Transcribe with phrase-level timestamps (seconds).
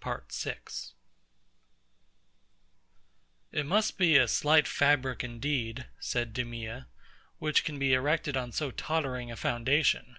[0.00, 0.94] PART 6
[3.52, 6.86] It must be a slight fabric, indeed, said DEMEA,
[7.38, 10.16] which can be erected on so tottering a foundation.